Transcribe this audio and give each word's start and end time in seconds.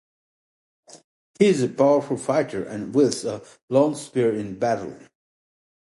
He 1.37 1.45
is 1.49 1.61
a 1.61 1.69
powerful 1.69 2.17
fighter 2.17 2.63
and 2.63 2.91
wields 2.95 3.23
a 3.23 3.43
long 3.69 3.93
spear 3.93 4.33
in 4.33 4.57
battle. 4.57 4.97